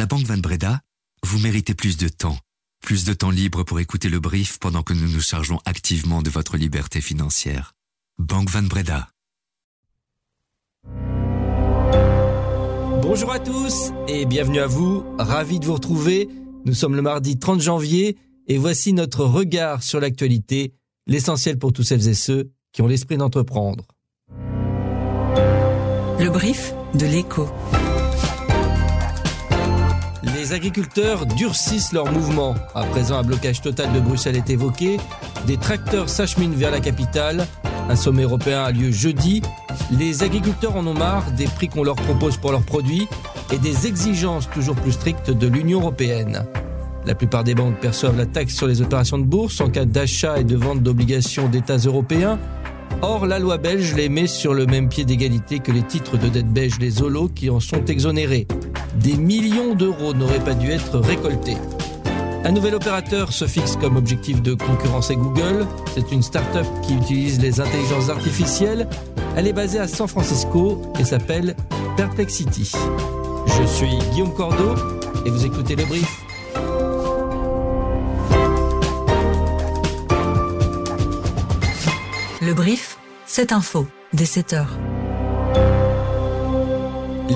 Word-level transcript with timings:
la 0.00 0.06
Banque 0.06 0.24
Van 0.24 0.38
Breda, 0.38 0.80
vous 1.26 1.38
méritez 1.40 1.74
plus 1.74 1.98
de 1.98 2.08
temps. 2.08 2.38
Plus 2.80 3.04
de 3.04 3.12
temps 3.12 3.28
libre 3.28 3.64
pour 3.64 3.80
écouter 3.80 4.08
le 4.08 4.18
brief 4.18 4.58
pendant 4.58 4.82
que 4.82 4.94
nous 4.94 5.06
nous 5.06 5.20
chargeons 5.20 5.58
activement 5.66 6.22
de 6.22 6.30
votre 6.30 6.56
liberté 6.56 7.02
financière. 7.02 7.74
Banque 8.18 8.48
Van 8.48 8.62
Breda. 8.62 9.10
Bonjour 13.02 13.30
à 13.30 13.40
tous 13.40 13.92
et 14.08 14.24
bienvenue 14.24 14.60
à 14.60 14.66
vous. 14.66 15.04
Ravi 15.18 15.60
de 15.60 15.66
vous 15.66 15.74
retrouver. 15.74 16.30
Nous 16.64 16.72
sommes 16.72 16.96
le 16.96 17.02
mardi 17.02 17.38
30 17.38 17.60
janvier 17.60 18.16
et 18.46 18.56
voici 18.56 18.94
notre 18.94 19.26
regard 19.26 19.82
sur 19.82 20.00
l'actualité, 20.00 20.72
l'essentiel 21.08 21.58
pour 21.58 21.74
tous 21.74 21.82
celles 21.82 22.08
et 22.08 22.14
ceux 22.14 22.52
qui 22.72 22.80
ont 22.80 22.86
l'esprit 22.86 23.18
d'entreprendre. 23.18 23.84
Le 26.18 26.30
brief 26.30 26.72
de 26.94 27.04
l'écho. 27.04 27.50
Les 30.50 30.56
agriculteurs 30.56 31.26
durcissent 31.26 31.92
leur 31.92 32.10
mouvement. 32.10 32.56
À 32.74 32.82
présent, 32.82 33.18
un 33.18 33.22
blocage 33.22 33.60
total 33.60 33.92
de 33.92 34.00
Bruxelles 34.00 34.34
est 34.34 34.50
évoqué. 34.50 34.96
Des 35.46 35.56
tracteurs 35.56 36.08
s'acheminent 36.08 36.56
vers 36.56 36.72
la 36.72 36.80
capitale. 36.80 37.46
Un 37.88 37.94
sommet 37.94 38.24
européen 38.24 38.64
a 38.64 38.72
lieu 38.72 38.90
jeudi. 38.90 39.42
Les 39.92 40.24
agriculteurs 40.24 40.74
en 40.74 40.84
ont 40.88 40.94
marre 40.94 41.30
des 41.36 41.44
prix 41.44 41.68
qu'on 41.68 41.84
leur 41.84 41.94
propose 41.94 42.36
pour 42.36 42.50
leurs 42.50 42.64
produits 42.64 43.06
et 43.52 43.58
des 43.58 43.86
exigences 43.86 44.50
toujours 44.50 44.74
plus 44.74 44.90
strictes 44.90 45.30
de 45.30 45.46
l'Union 45.46 45.82
européenne. 45.82 46.44
La 47.06 47.14
plupart 47.14 47.44
des 47.44 47.54
banques 47.54 47.78
perçoivent 47.78 48.18
la 48.18 48.26
taxe 48.26 48.56
sur 48.56 48.66
les 48.66 48.82
opérations 48.82 49.18
de 49.18 49.26
bourse 49.26 49.60
en 49.60 49.70
cas 49.70 49.84
d'achat 49.84 50.40
et 50.40 50.44
de 50.44 50.56
vente 50.56 50.82
d'obligations 50.82 51.48
d'États 51.48 51.76
européens. 51.76 52.40
Or, 53.02 53.24
la 53.24 53.38
loi 53.38 53.56
belge 53.56 53.94
les 53.94 54.08
met 54.08 54.26
sur 54.26 54.52
le 54.52 54.66
même 54.66 54.88
pied 54.88 55.04
d'égalité 55.04 55.60
que 55.60 55.70
les 55.70 55.82
titres 55.82 56.18
de 56.18 56.28
dette 56.28 56.52
belge, 56.52 56.80
les 56.80 57.02
OLO, 57.02 57.28
qui 57.28 57.50
en 57.50 57.60
sont 57.60 57.84
exonérés 57.84 58.48
des 58.96 59.14
millions 59.14 59.74
d'euros 59.74 60.14
n'auraient 60.14 60.44
pas 60.44 60.54
dû 60.54 60.70
être 60.70 60.98
récoltés. 60.98 61.56
Un 62.44 62.52
nouvel 62.52 62.74
opérateur 62.74 63.32
se 63.32 63.46
fixe 63.46 63.76
comme 63.76 63.96
objectif 63.96 64.40
de 64.40 64.54
concurrencer 64.54 65.14
Google. 65.14 65.66
C'est 65.94 66.10
une 66.10 66.22
start-up 66.22 66.66
qui 66.82 66.94
utilise 66.94 67.40
les 67.40 67.60
intelligences 67.60 68.08
artificielles. 68.08 68.88
Elle 69.36 69.46
est 69.46 69.52
basée 69.52 69.78
à 69.78 69.86
San 69.86 70.08
Francisco 70.08 70.80
et 70.98 71.04
s'appelle 71.04 71.54
Perplexity. 71.96 72.72
Je 73.46 73.66
suis 73.66 73.98
Guillaume 74.12 74.32
Cordeau 74.34 74.74
et 75.26 75.30
vous 75.30 75.44
écoutez 75.44 75.76
le 75.76 75.84
brief. 75.84 76.22
Le 82.40 82.54
brief, 82.54 82.96
c'est 83.26 83.52
info, 83.52 83.86
dès 84.14 84.24
7 84.24 84.54
heures. 84.54 84.78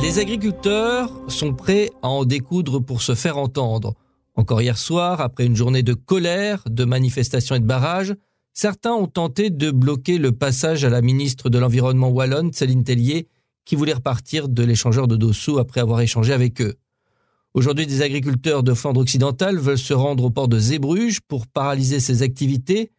Les 0.03 0.19
agriculteurs 0.19 1.13
sont 1.29 1.55
prêts 1.55 1.91
à 2.03 2.09
en 2.09 2.25
découdre 2.25 2.81
pour 2.85 3.01
se 3.01 3.15
faire 3.15 3.39
entendre. 3.39 3.95
Encore 4.35 4.61
hier 4.61 4.77
soir, 4.77 5.21
après 5.21 5.47
une 5.47 5.57
journée 5.57 5.83
de 5.83 5.95
colère, 5.95 6.63
de 6.69 6.85
manifestations 6.85 7.55
et 7.55 7.61
de 7.61 7.65
barrages, 7.65 8.15
certains 8.53 8.93
ont 8.93 9.07
tenté 9.07 9.51
de 9.51 9.71
bloquer 9.71 10.19
le 10.19 10.33
passage 10.33 10.85
à 10.85 10.91
la 10.91 11.01
ministre 11.01 11.49
de 11.49 11.59
l'Environnement 11.59 12.09
wallonne, 12.09 12.53
Céline 12.53 12.83
Tellier, 12.83 13.29
qui 13.65 13.77
voulait 13.77 13.93
repartir 13.93 14.49
de 14.49 14.63
l'échangeur 14.65 15.07
de 15.07 15.17
Dossou 15.17 15.59
après 15.59 15.81
avoir 15.81 16.01
échangé 16.01 16.33
avec 16.33 16.61
eux. 16.61 16.75
Aujourd'hui, 17.55 17.87
des 17.87 18.03
agriculteurs 18.03 18.65
de 18.65 18.75
Flandre 18.75 19.01
occidentale 19.01 19.59
veulent 19.59 19.79
se 19.79 19.95
rendre 19.95 20.25
au 20.25 20.31
port 20.31 20.49
de 20.49 20.59
Zébruges 20.59 21.21
pour 21.21 21.47
paralyser 21.47 22.01
ses 22.01 22.23
activités. 22.23 22.91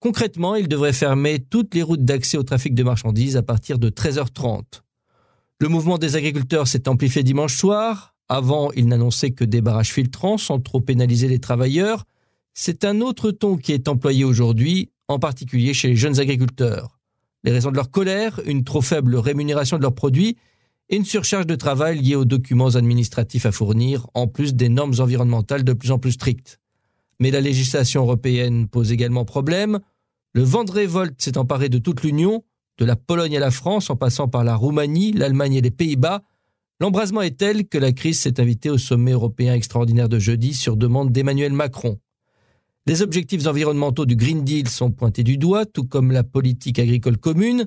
Concrètement, 0.00 0.54
ils 0.54 0.68
devraient 0.68 0.94
fermer 0.94 1.38
toutes 1.38 1.74
les 1.74 1.82
routes 1.82 2.04
d'accès 2.04 2.38
au 2.38 2.42
trafic 2.42 2.74
de 2.74 2.82
marchandises 2.82 3.36
à 3.36 3.42
partir 3.42 3.78
de 3.78 3.90
13h30. 3.90 4.80
Le 5.62 5.68
mouvement 5.68 5.98
des 5.98 6.16
agriculteurs 6.16 6.66
s'est 6.66 6.88
amplifié 6.88 7.22
dimanche 7.22 7.54
soir. 7.54 8.14
Avant, 8.30 8.72
il 8.72 8.88
n'annonçait 8.88 9.32
que 9.32 9.44
des 9.44 9.60
barrages 9.60 9.92
filtrants 9.92 10.38
sans 10.38 10.58
trop 10.58 10.80
pénaliser 10.80 11.28
les 11.28 11.38
travailleurs. 11.38 12.06
C'est 12.54 12.82
un 12.86 13.02
autre 13.02 13.30
ton 13.30 13.58
qui 13.58 13.72
est 13.72 13.86
employé 13.86 14.24
aujourd'hui, 14.24 14.90
en 15.08 15.18
particulier 15.18 15.74
chez 15.74 15.88
les 15.88 15.96
jeunes 15.96 16.18
agriculteurs. 16.18 16.98
Les 17.44 17.52
raisons 17.52 17.70
de 17.70 17.76
leur 17.76 17.90
colère, 17.90 18.40
une 18.46 18.64
trop 18.64 18.80
faible 18.80 19.16
rémunération 19.16 19.76
de 19.76 19.82
leurs 19.82 19.94
produits 19.94 20.38
et 20.88 20.96
une 20.96 21.04
surcharge 21.04 21.46
de 21.46 21.56
travail 21.56 22.00
liée 22.00 22.16
aux 22.16 22.24
documents 22.24 22.76
administratifs 22.76 23.44
à 23.44 23.52
fournir, 23.52 24.06
en 24.14 24.28
plus 24.28 24.54
des 24.54 24.70
normes 24.70 24.94
environnementales 24.98 25.62
de 25.62 25.74
plus 25.74 25.90
en 25.90 25.98
plus 25.98 26.12
strictes. 26.12 26.58
Mais 27.18 27.30
la 27.30 27.42
législation 27.42 28.00
européenne 28.00 28.66
pose 28.66 28.92
également 28.92 29.26
problème. 29.26 29.80
Le 30.32 30.42
vent 30.42 30.64
de 30.64 30.72
révolte 30.72 31.20
s'est 31.20 31.36
emparé 31.36 31.68
de 31.68 31.76
toute 31.76 32.02
l'Union 32.02 32.44
de 32.80 32.86
la 32.86 32.96
Pologne 32.96 33.36
à 33.36 33.40
la 33.40 33.50
France 33.50 33.90
en 33.90 33.96
passant 33.96 34.26
par 34.26 34.42
la 34.42 34.56
Roumanie, 34.56 35.12
l'Allemagne 35.12 35.54
et 35.54 35.60
les 35.60 35.70
Pays-Bas, 35.70 36.22
l'embrasement 36.80 37.20
est 37.20 37.36
tel 37.36 37.68
que 37.68 37.76
la 37.76 37.92
crise 37.92 38.18
s'est 38.18 38.40
invitée 38.40 38.70
au 38.70 38.78
sommet 38.78 39.12
européen 39.12 39.54
extraordinaire 39.54 40.08
de 40.08 40.18
jeudi 40.18 40.54
sur 40.54 40.78
demande 40.78 41.12
d'Emmanuel 41.12 41.52
Macron. 41.52 41.98
Les 42.86 43.02
objectifs 43.02 43.46
environnementaux 43.46 44.06
du 44.06 44.16
Green 44.16 44.42
Deal 44.44 44.66
sont 44.66 44.90
pointés 44.90 45.22
du 45.22 45.36
doigt, 45.36 45.66
tout 45.66 45.84
comme 45.84 46.10
la 46.10 46.24
politique 46.24 46.78
agricole 46.78 47.18
commune. 47.18 47.66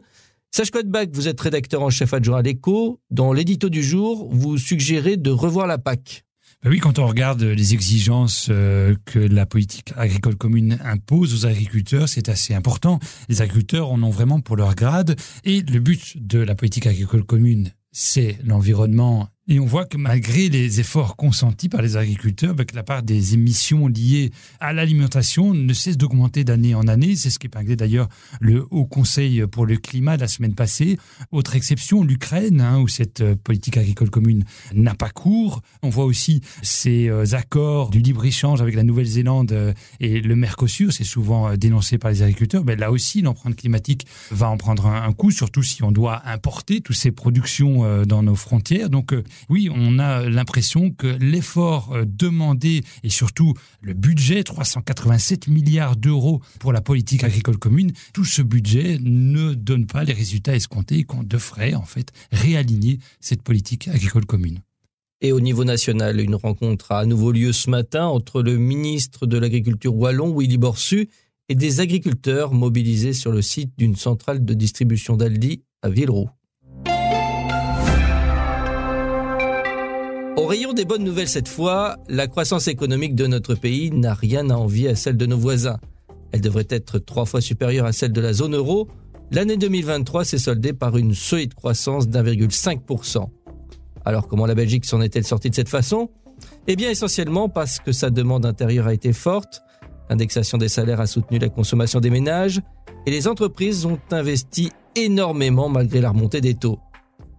Bach, 0.85 1.07
vous 1.13 1.28
êtes 1.28 1.40
rédacteur 1.40 1.84
en 1.84 1.91
chef 1.91 2.13
adjoint 2.13 2.40
à 2.40 2.41
l'ECHO. 2.41 3.00
Dans 3.12 3.34
l'édito 3.34 3.69
du 3.69 3.84
jour, 3.84 4.28
vous 4.31 4.57
suggérez 4.57 5.18
de 5.18 5.29
revoir 5.29 5.68
la 5.68 5.78
PAC. 5.78 6.25
Ben 6.63 6.69
oui, 6.69 6.79
quand 6.79 6.97
on 6.97 7.07
regarde 7.07 7.44
les 7.44 7.74
exigences 7.74 8.47
euh, 8.50 8.96
que 9.03 9.19
la 9.19 9.46
politique 9.46 9.91
agricole 9.97 10.38
commune 10.38 10.79
impose 10.85 11.34
aux 11.34 11.46
agriculteurs, 11.46 12.07
c'est 12.07 12.29
assez 12.29 12.53
important. 12.53 13.00
Les 13.28 13.41
agriculteurs 13.41 13.91
en 13.91 14.01
ont 14.01 14.09
vraiment 14.09 14.40
pour 14.40 14.56
leur 14.56 14.73
grade. 14.73 15.18
Et 15.44 15.62
le 15.62 15.79
but 15.81 16.25
de 16.25 16.40
la 16.40 16.56
politique 16.56 16.88
agricole 16.88 17.25
commune, 17.25 17.72
c'est 17.91 18.38
l'environnement 18.46 19.28
et 19.50 19.59
on 19.59 19.66
voit 19.66 19.84
que 19.84 19.98
malgré 19.98 20.48
les 20.48 20.80
efforts 20.80 21.18
consentis 21.18 21.68
par 21.68 21.81
les 21.81 21.98
agriculteurs, 21.98 22.56
que 22.56 22.76
la 22.76 22.84
part 22.84 23.04
des 23.04 23.34
émissions 23.34 23.88
liées 23.88 24.31
à 24.62 24.72
l'alimentation 24.72 25.54
ne 25.54 25.74
cesse 25.74 25.98
d'augmenter 25.98 26.46
d'année 26.46 26.76
en 26.76 26.88
année. 26.88 27.18
C'est 27.18 27.30
ce 27.30 27.40
qu'épinglait 27.40 27.76
d'ailleurs 27.76 28.08
le 28.40 28.66
Haut 28.72 28.86
Conseil 28.86 29.46
pour 29.48 29.66
le 29.66 29.76
climat 29.76 30.16
la 30.16 30.30
semaine 30.30 30.56
passée. 30.56 30.98
Autre 31.34 31.58
exception, 31.58 32.06
l'Ukraine, 32.06 32.62
hein, 32.62 32.80
où 32.80 32.88
cette 32.88 33.20
euh, 33.20 33.36
politique 33.36 33.76
agricole 33.76 34.09
commune 34.09 34.46
n'a 34.74 34.96
pas 34.96 35.09
cours. 35.09 35.62
On 35.82 35.90
voit 35.90 36.06
aussi 36.06 36.40
ces 36.62 37.09
euh, 37.09 37.26
accords 37.34 37.90
du 37.90 38.00
libre-échange 38.00 38.62
avec 38.62 38.76
la 38.76 38.84
Nouvelle-Zélande 38.84 39.52
euh, 39.52 39.74
et 40.00 40.22
le 40.22 40.38
Mercosur. 40.38 40.94
C'est 40.94 41.03
souvent 41.03 41.58
dénoncé 41.58 41.98
par 41.98 42.12
les 42.12 42.22
agriculteurs. 42.22 42.64
Mais 42.64 42.78
là 42.78 42.92
aussi, 42.92 43.22
l'empreinte 43.22 43.58
climatique 43.58 44.08
va 44.32 44.50
en 44.50 44.56
prendre 44.56 44.86
un, 44.88 45.12
coup, 45.12 45.32
surtout 45.32 45.64
si 45.64 45.84
on 45.84 45.92
doit 45.92 46.22
importer 46.30 46.80
toutes 46.80 46.96
ces 46.96 47.12
productions 47.12 48.06
dans 48.06 48.24
nos 48.24 48.36
frontières. 48.36 48.90
Donc, 48.90 49.14
oui, 49.50 49.70
on 49.72 50.00
a 50.00 50.30
l'impression 50.30 50.92
que 50.92 51.08
l'effort 51.08 51.94
euh, 51.94 52.06
demandé 52.06 52.84
et 53.04 53.10
surtout 53.10 53.54
le 53.82 53.94
budget, 53.94 54.44
387 54.44 55.48
milliards 55.48 55.96
d'euros 55.96 56.42
pour 56.60 56.74
la 56.74 56.82
politique 56.82 57.24
agricole 57.24 57.58
commune, 57.58 57.92
tout 58.14 58.26
ce 58.26 58.42
budget 58.42 58.98
ne 59.02 59.54
donne 59.54 59.86
pas 59.86 60.04
les 60.04 60.14
résultats 60.14 60.56
escomptés 60.56 61.00
et 61.00 61.04
qu'on 61.04 61.24
devrait 61.24 61.74
en 61.74 61.86
fait 61.86 62.12
réaligner 62.32 63.00
cette 63.20 63.42
politique 63.42 63.88
agricole 63.88 64.26
commune. 64.26 64.60
Et 65.22 65.32
au 65.32 65.40
niveau 65.40 65.64
national, 65.64 66.20
une 66.20 66.36
rencontre 66.36 66.92
a 66.92 67.00
à 67.00 67.06
nouveau 67.06 67.32
lieu 67.32 67.54
ce 67.54 67.70
matin 67.70 68.06
entre 68.06 68.42
le 68.42 68.58
ministre 68.58 69.26
de 69.26 69.38
l'Agriculture 69.38 69.96
wallon, 69.96 70.38
Willy 70.38 70.58
Borsu, 70.58 71.08
et 71.48 71.56
des 71.56 71.80
agriculteurs 71.80 72.54
mobilisés 72.54 73.14
sur 73.14 73.32
le 73.32 73.42
site 73.42 73.72
d'une 73.78 73.96
centrale 73.96 74.44
de 74.44 74.54
distribution 74.54 75.16
d'Aldi 75.16 75.64
à 75.82 75.90
Villeroux. 75.90 76.30
Rayon 80.53 80.74
des 80.74 80.86
bonnes 80.86 81.03
nouvelles 81.03 81.30
cette 81.30 81.47
fois, 81.47 81.97
la 82.08 82.28
croissance 82.28 82.68
économique 82.68 83.16
de 83.16 83.25
notre 83.25 83.56
pays 83.56 83.90
n'a 83.90 84.14
rien 84.14 84.52
à 84.52 84.53
envier 84.53 84.90
à 84.90 84.96
celle 84.96 85.18
de 85.18 85.25
nos 85.25 85.40
voisins. 85.40 85.80
Elle 86.31 86.41
devrait 86.41 86.68
être 86.69 87.00
trois 87.00 87.25
fois 87.25 87.41
supérieure 87.41 87.88
à 87.88 87.91
celle 87.91 88.12
de 88.12 88.22
la 88.22 88.34
zone 88.34 88.56
euro. 88.56 88.88
L'année 89.31 89.58
2023 89.58 90.25
s'est 90.25 90.38
soldée 90.38 90.74
par 90.74 90.96
une 90.96 91.16
solide 91.16 91.56
croissance 91.56 92.08
d'1,5%. 92.08 93.25
Alors 94.06 94.28
comment 94.28 94.46
la 94.46 94.53
Belgique 94.53 94.86
s'en 94.86 95.02
est-elle 95.02 95.24
sortie 95.24 95.50
de 95.50 95.56
cette 95.56 95.69
façon? 95.69 96.12
Eh 96.68 96.75
bien 96.75 96.91
essentiellement 96.91 97.50
parce 97.50 97.79
que 97.79 97.91
sa 97.91 98.11
demande 98.11 98.46
intérieure 98.46 98.85
a 98.85 98.94
été 98.94 99.11
forte, 99.11 99.64
l'indexation 100.11 100.59
des 100.59 100.70
salaires 100.70 101.02
a 101.02 101.08
soutenu 101.08 101.40
la 101.40 101.50
consommation 101.50 102.00
des 102.00 102.11
ménages 102.11 102.61
et 103.08 103.09
les 103.09 103.28
entreprises 103.28 103.88
ont 103.88 104.00
investi 104.11 104.72
énormément 104.96 105.67
malgré 105.67 106.00
la 106.00 106.11
remontée 106.11 106.41
des 106.41 106.53
taux. 106.53 106.78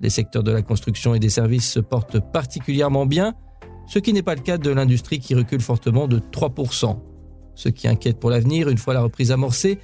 Les 0.00 0.10
secteurs 0.10 0.42
de 0.42 0.52
la 0.52 0.62
construction 0.62 1.14
et 1.14 1.18
des 1.18 1.28
services 1.28 1.70
se 1.70 1.80
portent 1.80 2.20
particulièrement 2.32 3.06
bien, 3.06 3.34
ce 3.86 3.98
qui 3.98 4.12
n'est 4.12 4.22
pas 4.22 4.34
le 4.34 4.40
cas 4.40 4.58
de 4.58 4.70
l'industrie 4.70 5.18
qui 5.18 5.34
recule 5.34 5.60
fortement 5.60 6.08
de 6.08 6.18
3%. 6.18 6.98
Ce 7.54 7.68
qui 7.68 7.86
inquiète 7.86 8.18
pour 8.18 8.30
l'avenir, 8.30 8.68
une 8.68 8.78
fois 8.78 8.94
la 8.94 9.02
reprise 9.02 9.30
amorcée, 9.30 9.78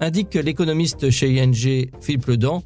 indique 0.00 0.30
que 0.30 0.38
l'économiste 0.38 1.10
chez 1.10 1.40
ING, 1.40 1.90
Philippe 2.00 2.26
Ledan, 2.26 2.62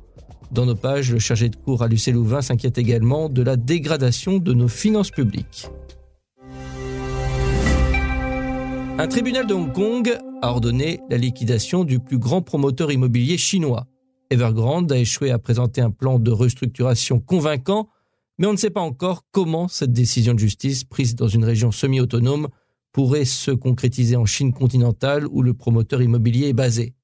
dans 0.51 0.65
nos 0.65 0.75
pages, 0.75 1.13
le 1.13 1.19
chargé 1.19 1.51
de 1.51 1.57
cours 1.57 1.83
à 1.83 1.89
l'UC 1.89 2.07
Louvain 2.07 2.41
s'inquiète 2.41 2.79
également 2.79 3.29
de 3.29 3.43
la 3.43 3.57
dégradation 3.57 4.39
de 4.39 4.55
nos 4.55 4.69
finances 4.69 5.11
publiques. 5.11 5.69
Un 9.01 9.07
tribunal 9.07 9.47
de 9.47 9.55
Hong 9.55 9.73
Kong 9.73 10.19
a 10.43 10.51
ordonné 10.51 11.01
la 11.11 11.19
liquidation 11.19 11.85
du 11.85 12.01
plus 12.01 12.19
grand 12.19 12.41
promoteur 12.41 12.91
immobilier 12.91 13.37
chinois. 13.37 13.87
Evergrande 14.31 14.93
a 14.93 14.99
échoué 14.99 15.31
à 15.31 15.39
présenter 15.39 15.81
un 15.81 15.91
plan 15.91 16.19
de 16.19 16.31
restructuration 16.31 17.19
convaincant, 17.21 17.89
Mais 18.39 18.47
on 18.47 18.53
ne 18.53 18.59
sait 18.59 18.71
pas 18.71 18.81
encore 18.81 19.25
comment 19.33 19.67
cette 19.67 19.93
décision 19.93 20.33
de 20.33 20.39
justice 20.39 20.85
prise 20.85 21.17
dans 21.17 21.27
une 21.27 21.45
région 21.45 21.73
semi-autonome 21.73 22.49
pourrait 22.93 23.25
se 23.25 23.51
concrétiser 23.51 24.15
en 24.15 24.27
Chine 24.27 24.53
continentale 24.53 25.27
où 25.27 25.43
le 25.43 25.55
promoteur 25.55 26.03
immobilier 26.03 26.49
est 26.49 26.53
basé. 26.53 26.95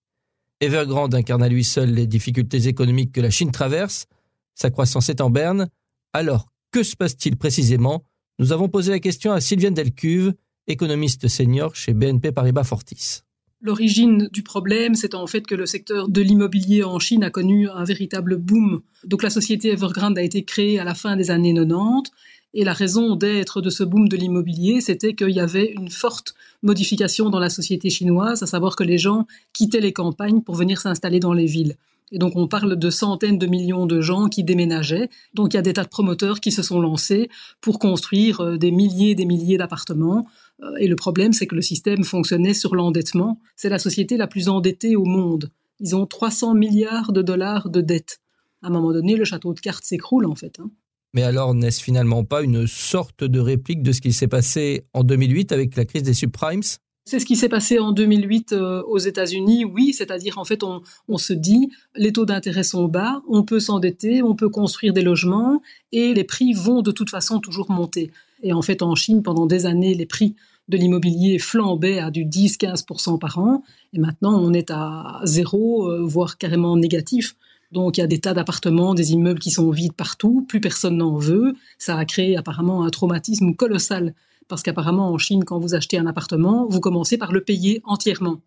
Evergrande 0.61 1.15
incarne 1.15 1.43
à 1.43 1.49
lui 1.49 1.65
seul 1.65 1.91
les 1.91 2.06
difficultés 2.06 2.69
économiques 2.69 3.12
que 3.12 3.21
la 3.21 3.31
Chine 3.31 3.50
traverse, 3.50 4.06
sa 4.55 4.71
croissance 4.71 5.09
est 5.09 5.21
en 5.21 5.31
berne. 5.31 5.69
Alors, 6.12 6.47
que 6.71 6.85
se 6.85 6.94
passe-t-il 6.94 7.37
précisément? 7.37 8.05
Nous 8.38 8.53
avons 8.53 8.69
posé 8.69 8.93
la 8.93 9.00
question 9.00 9.32
à 9.32 9.41
Sylviane 9.41 9.75
Delcuve, 9.75 10.35
économiste 10.69 11.26
senior 11.26 11.75
chez 11.75 11.94
BNP 11.94 12.31
Paribas 12.31 12.65
Fortis. 12.65 13.24
L'origine 13.64 14.28
du 14.31 14.43
problème, 14.43 14.94
c'est 14.94 15.14
en 15.14 15.26
fait 15.26 15.46
que 15.46 15.55
le 15.55 15.64
secteur 15.64 16.08
de 16.08 16.20
l'immobilier 16.20 16.84
en 16.84 16.99
Chine 16.99 17.25
a 17.25 17.31
connu 17.31 17.66
un 17.70 17.84
véritable 17.84 18.37
boom. 18.37 18.82
Donc 19.05 19.22
la 19.22 19.31
société 19.31 19.70
Evergrande 19.70 20.19
a 20.19 20.22
été 20.22 20.44
créée 20.44 20.78
à 20.78 20.84
la 20.84 20.94
fin 20.94 21.16
des 21.16 21.31
années 21.31 21.55
90 21.55 22.12
et 22.52 22.62
la 22.62 22.75
raison 22.75 23.16
d'être 23.16 23.62
de 23.62 23.70
ce 23.70 23.82
boom 23.82 24.06
de 24.06 24.19
l'immobilier, 24.19 24.82
c'était 24.82 25.14
qu'il 25.14 25.31
y 25.31 25.40
avait 25.40 25.72
une 25.72 25.88
forte 25.88 26.34
modification 26.62 27.31
dans 27.31 27.38
la 27.38 27.49
société 27.49 27.88
chinoise, 27.88 28.43
à 28.43 28.46
savoir 28.46 28.76
que 28.76 28.84
les 28.84 28.99
gens 28.99 29.26
quittaient 29.55 29.81
les 29.81 29.94
campagnes 29.94 30.43
pour 30.43 30.56
venir 30.56 30.78
s'installer 30.78 31.19
dans 31.19 31.32
les 31.32 31.46
villes. 31.46 31.76
Et 32.12 32.18
donc 32.18 32.36
on 32.36 32.46
parle 32.48 32.76
de 32.76 32.90
centaines 32.90 33.38
de 33.38 33.46
millions 33.46 33.86
de 33.86 34.00
gens 34.00 34.28
qui 34.28 34.44
déménageaient. 34.44 35.08
Donc 35.32 35.52
il 35.52 35.56
y 35.56 35.58
a 35.58 35.62
des 35.62 35.72
tas 35.72 35.84
de 35.84 35.88
promoteurs 35.88 36.40
qui 36.40 36.52
se 36.52 36.62
sont 36.62 36.80
lancés 36.80 37.28
pour 37.60 37.78
construire 37.78 38.40
euh, 38.40 38.56
des 38.56 38.70
milliers 38.70 39.10
et 39.10 39.14
des 39.14 39.24
milliers 39.24 39.56
d'appartements. 39.56 40.26
Euh, 40.62 40.76
et 40.78 40.86
le 40.86 40.96
problème, 40.96 41.32
c'est 41.32 41.46
que 41.46 41.54
le 41.54 41.62
système 41.62 42.04
fonctionnait 42.04 42.54
sur 42.54 42.74
l'endettement. 42.74 43.40
C'est 43.56 43.68
la 43.68 43.78
société 43.78 44.16
la 44.16 44.26
plus 44.26 44.48
endettée 44.48 44.96
au 44.96 45.04
monde. 45.04 45.50
Ils 45.80 45.96
ont 45.96 46.06
300 46.06 46.54
milliards 46.54 47.12
de 47.12 47.22
dollars 47.22 47.68
de 47.68 47.80
dettes. 47.80 48.20
À 48.62 48.68
un 48.68 48.70
moment 48.70 48.92
donné, 48.92 49.16
le 49.16 49.24
château 49.24 49.52
de 49.54 49.60
cartes 49.60 49.84
s'écroule 49.84 50.26
en 50.26 50.34
fait. 50.34 50.60
Hein. 50.60 50.70
Mais 51.14 51.22
alors, 51.22 51.54
n'est-ce 51.54 51.82
finalement 51.82 52.24
pas 52.24 52.42
une 52.42 52.66
sorte 52.66 53.22
de 53.22 53.38
réplique 53.38 53.82
de 53.82 53.92
ce 53.92 54.00
qui 54.00 54.12
s'est 54.12 54.28
passé 54.28 54.86
en 54.92 55.04
2008 55.04 55.52
avec 55.52 55.76
la 55.76 55.84
crise 55.84 56.02
des 56.02 56.12
subprimes? 56.12 56.62
C'est 57.04 57.18
ce 57.18 57.26
qui 57.26 57.36
s'est 57.36 57.50
passé 57.50 57.78
en 57.78 57.92
2008 57.92 58.52
euh, 58.52 58.82
aux 58.84 58.98
États-Unis, 58.98 59.66
oui, 59.66 59.92
c'est-à-dire 59.92 60.38
en 60.38 60.44
fait 60.44 60.62
on, 60.62 61.18
se 61.18 61.32
dit 61.34 61.70
les 61.94 62.12
taux 62.12 62.24
d'intérêt 62.24 62.62
sont 62.62 62.86
bas, 62.86 63.22
on 63.28 63.42
peut 63.42 63.60
s'endetter, 63.60 64.22
on 64.22 64.34
peut 64.34 64.48
construire 64.48 64.94
des 64.94 65.02
logements 65.02 65.60
et 65.92 66.14
les 66.14 66.24
prix 66.24 66.54
vont 66.54 66.80
de 66.80 66.90
toute 66.90 67.10
façon 67.10 67.40
toujours 67.40 67.70
monter. 67.70 68.10
Et 68.42 68.52
en 68.52 68.62
fait 68.62 68.82
en 68.82 68.94
Chine 68.94 69.22
pendant 69.22 69.46
des 69.46 69.66
années 69.66 69.94
les 69.94 70.06
prix 70.06 70.34
de 70.68 70.78
l'immobilier 70.78 71.38
flambaient 71.38 71.98
à 71.98 72.10
du 72.10 72.24
10-15% 72.24 73.18
par 73.18 73.38
an 73.38 73.62
et 73.92 73.98
maintenant 73.98 74.38
on 74.40 74.54
est 74.54 74.70
à 74.70 75.20
zéro, 75.24 75.90
euh, 75.90 76.00
voire 76.02 76.38
carrément 76.38 76.76
négatif. 76.76 77.36
Donc 77.70 77.98
il 77.98 78.00
y 78.00 78.04
a 78.04 78.06
des 78.06 78.20
tas 78.20 78.32
d'appartements, 78.32 78.94
des 78.94 79.12
immeubles 79.12 79.40
qui 79.40 79.50
sont 79.50 79.70
vides 79.70 79.92
partout, 79.92 80.46
plus 80.48 80.60
personne 80.60 80.96
n'en 80.96 81.18
veut. 81.18 81.54
Ça 81.76 81.98
a 81.98 82.04
créé 82.06 82.36
apparemment 82.36 82.84
un 82.84 82.90
traumatisme 82.90 83.54
colossal 83.54 84.14
parce 84.49 84.62
qu'apparemment 84.62 85.11
en 85.11 85.19
Chine, 85.19 85.44
quand 85.44 85.58
vous 85.58 85.75
achetez 85.75 85.99
un 85.99 86.06
appartement, 86.06 86.67
vous 86.69 86.81
commencez 86.81 87.19
par 87.19 87.32
le 87.32 87.43
payer 87.43 87.81
entièrement. 87.85 88.41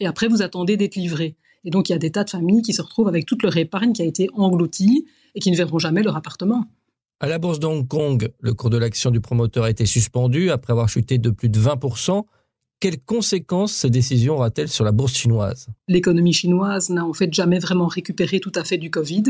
Et 0.00 0.06
après, 0.06 0.28
vous 0.28 0.42
attendez 0.42 0.76
d'être 0.76 0.96
livré. 0.96 1.36
Et 1.64 1.70
donc 1.70 1.88
il 1.88 1.92
y 1.92 1.94
a 1.94 1.98
des 1.98 2.12
tas 2.12 2.24
de 2.24 2.30
familles 2.30 2.62
qui 2.62 2.72
se 2.72 2.80
retrouvent 2.80 3.08
avec 3.08 3.26
toute 3.26 3.42
leur 3.42 3.56
épargne 3.56 3.92
qui 3.92 4.02
a 4.02 4.04
été 4.04 4.28
engloutie 4.34 5.06
et 5.34 5.40
qui 5.40 5.50
ne 5.50 5.56
verront 5.56 5.78
jamais 5.78 6.02
leur 6.02 6.16
appartement. 6.16 6.64
À 7.18 7.28
la 7.28 7.38
bourse 7.38 7.58
de 7.58 7.66
Hong 7.66 7.88
Kong, 7.88 8.30
le 8.40 8.54
cours 8.54 8.70
de 8.70 8.76
l'action 8.76 9.10
du 9.10 9.20
promoteur 9.20 9.64
a 9.64 9.70
été 9.70 9.86
suspendu 9.86 10.50
après 10.50 10.72
avoir 10.72 10.88
chuté 10.88 11.18
de 11.18 11.30
plus 11.30 11.48
de 11.48 11.58
20%. 11.58 12.24
Quelles 12.78 13.00
conséquences 13.00 13.72
cette 13.72 13.90
décision 13.90 14.34
aura-t-elle 14.34 14.68
sur 14.68 14.84
la 14.84 14.92
bourse 14.92 15.14
chinoise? 15.14 15.68
L'économie 15.88 16.34
chinoise 16.34 16.90
n'a 16.90 17.06
en 17.06 17.14
fait 17.14 17.32
jamais 17.32 17.58
vraiment 17.58 17.86
récupéré 17.86 18.38
tout 18.38 18.52
à 18.54 18.64
fait 18.64 18.76
du 18.76 18.90
Covid. 18.90 19.24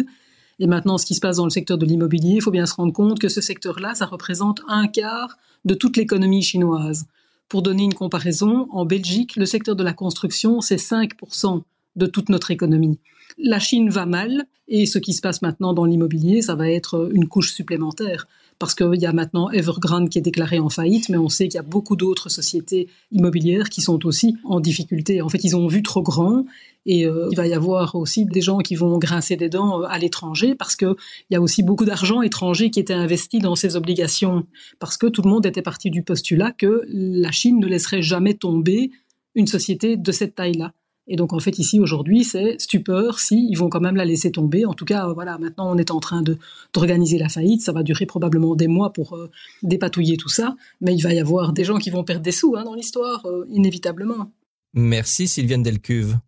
Et 0.58 0.66
maintenant, 0.66 0.98
ce 0.98 1.06
qui 1.06 1.14
se 1.14 1.20
passe 1.20 1.36
dans 1.36 1.44
le 1.44 1.50
secteur 1.50 1.78
de 1.78 1.84
l'immobilier, 1.84 2.36
il 2.36 2.42
faut 2.42 2.50
bien 2.50 2.66
se 2.66 2.74
rendre 2.74 2.92
compte 2.92 3.18
que 3.18 3.28
ce 3.28 3.40
secteur-là, 3.40 3.94
ça 3.94 4.06
représente 4.06 4.60
un 4.68 4.86
quart 4.86 5.36
de 5.64 5.74
toute 5.74 5.96
l'économie 5.96 6.42
chinoise. 6.42 7.06
Pour 7.48 7.62
donner 7.62 7.84
une 7.84 7.94
comparaison, 7.94 8.66
en 8.70 8.84
Belgique, 8.84 9.36
le 9.36 9.46
secteur 9.46 9.76
de 9.76 9.84
la 9.84 9.92
construction, 9.92 10.60
c'est 10.60 10.76
5% 10.76 11.62
de 11.96 12.06
toute 12.06 12.28
notre 12.28 12.50
économie. 12.50 12.98
La 13.38 13.58
Chine 13.58 13.90
va 13.90 14.06
mal 14.06 14.46
et 14.68 14.86
ce 14.86 14.98
qui 14.98 15.12
se 15.12 15.20
passe 15.20 15.42
maintenant 15.42 15.72
dans 15.72 15.84
l'immobilier, 15.84 16.42
ça 16.42 16.54
va 16.54 16.70
être 16.70 17.10
une 17.12 17.28
couche 17.28 17.52
supplémentaire 17.52 18.26
parce 18.58 18.74
qu'il 18.74 19.00
y 19.00 19.06
a 19.06 19.12
maintenant 19.12 19.50
Evergrande 19.50 20.08
qui 20.08 20.18
est 20.18 20.22
déclaré 20.22 20.58
en 20.58 20.68
faillite, 20.68 21.08
mais 21.08 21.16
on 21.16 21.28
sait 21.28 21.48
qu'il 21.48 21.56
y 21.56 21.58
a 21.58 21.62
beaucoup 21.62 21.96
d'autres 21.96 22.28
sociétés 22.28 22.88
immobilières 23.12 23.68
qui 23.68 23.80
sont 23.80 24.06
aussi 24.06 24.36
en 24.44 24.60
difficulté. 24.60 25.22
En 25.22 25.28
fait, 25.28 25.44
ils 25.44 25.56
ont 25.56 25.66
vu 25.66 25.82
trop 25.82 26.02
grand 26.02 26.44
et 26.86 27.04
euh, 27.04 27.28
il 27.32 27.36
va 27.36 27.46
y 27.46 27.52
avoir 27.52 27.96
aussi 27.96 28.24
des 28.24 28.40
gens 28.40 28.58
qui 28.58 28.76
vont 28.76 28.96
grincer 28.98 29.36
des 29.36 29.48
dents 29.48 29.82
euh, 29.82 29.86
à 29.88 29.98
l'étranger 29.98 30.54
parce 30.54 30.76
qu'il 30.76 30.94
y 31.30 31.36
a 31.36 31.40
aussi 31.40 31.62
beaucoup 31.62 31.84
d'argent 31.84 32.22
étranger 32.22 32.70
qui 32.70 32.80
était 32.80 32.94
investi 32.94 33.40
dans 33.40 33.56
ces 33.56 33.76
obligations 33.76 34.46
parce 34.78 34.96
que 34.96 35.06
tout 35.06 35.22
le 35.22 35.30
monde 35.30 35.44
était 35.44 35.62
parti 35.62 35.90
du 35.90 36.02
postulat 36.02 36.52
que 36.52 36.82
la 36.88 37.32
Chine 37.32 37.58
ne 37.58 37.66
laisserait 37.66 38.02
jamais 38.02 38.34
tomber 38.34 38.90
une 39.34 39.48
société 39.48 39.96
de 39.96 40.12
cette 40.12 40.34
taille-là. 40.36 40.72
Et 41.08 41.16
donc 41.16 41.32
en 41.32 41.38
fait 41.38 41.58
ici 41.58 41.78
aujourd'hui 41.78 42.24
c'est 42.24 42.60
stupeur 42.60 43.20
si 43.20 43.48
ils 43.48 43.56
vont 43.56 43.68
quand 43.68 43.80
même 43.80 43.96
la 43.96 44.04
laisser 44.04 44.32
tomber. 44.32 44.66
En 44.66 44.74
tout 44.74 44.84
cas 44.84 45.06
voilà 45.12 45.38
maintenant 45.38 45.72
on 45.72 45.78
est 45.78 45.90
en 45.90 46.00
train 46.00 46.22
d'organiser 46.22 47.18
la 47.18 47.28
faillite. 47.28 47.62
Ça 47.62 47.72
va 47.72 47.82
durer 47.82 48.06
probablement 48.06 48.56
des 48.56 48.66
mois 48.66 48.92
pour 48.92 49.14
euh, 49.14 49.30
dépatouiller 49.62 50.16
tout 50.16 50.28
ça, 50.28 50.56
mais 50.80 50.94
il 50.94 51.02
va 51.02 51.12
y 51.12 51.20
avoir 51.20 51.52
des 51.52 51.64
gens 51.64 51.78
qui 51.78 51.90
vont 51.90 52.04
perdre 52.04 52.22
des 52.22 52.32
sous 52.32 52.56
hein, 52.56 52.64
dans 52.64 52.74
l'histoire 52.74 53.24
euh, 53.26 53.46
inévitablement. 53.50 54.32
Merci 54.74 55.28
Sylviane 55.28 55.62
Delcuve. 55.62 56.18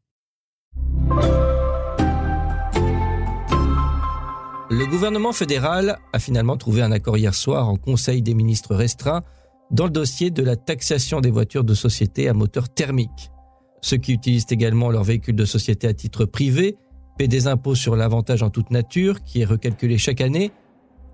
Le 4.71 4.85
gouvernement 4.85 5.33
fédéral 5.33 5.99
a 6.13 6.19
finalement 6.19 6.59
trouvé 6.59 6.83
un 6.83 6.93
accord 6.93 7.17
hier 7.17 7.35
soir 7.35 7.69
en 7.69 7.77
Conseil 7.77 8.21
des 8.21 8.35
ministres 8.35 8.75
restreint 8.75 9.23
dans 9.71 9.85
le 9.85 9.91
dossier 9.91 10.31
de 10.31 10.43
la 10.43 10.57
taxation 10.57 11.21
des 11.21 11.31
voitures 11.31 11.65
de 11.65 11.75
société 11.75 12.29
à 12.29 12.35
moteur 12.35 12.69
thermique. 12.69 13.31
Ceux 13.81 13.97
qui 13.97 14.13
utilisent 14.13 14.47
également 14.51 14.91
leurs 14.91 15.05
véhicules 15.05 15.37
de 15.37 15.45
société 15.45 15.87
à 15.87 15.95
titre 15.95 16.25
privé 16.25 16.77
paient 17.17 17.29
des 17.29 17.47
impôts 17.47 17.75
sur 17.75 17.97
l'avantage 17.97 18.43
en 18.43 18.51
toute 18.51 18.71
nature 18.71 19.23
qui 19.23 19.41
est 19.41 19.45
recalculé 19.45 19.99
chaque 19.99 20.21
année. 20.21 20.53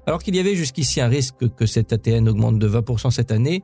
Alors 0.07 0.23
qu'il 0.23 0.37
y 0.37 0.39
avait 0.39 0.55
jusqu'ici 0.55 1.01
un 1.01 1.09
risque 1.09 1.49
que 1.57 1.67
cette 1.67 1.93
ATN 1.93 2.29
augmente 2.29 2.59
de 2.59 2.69
20% 2.69 3.11
cette 3.11 3.33
année, 3.33 3.63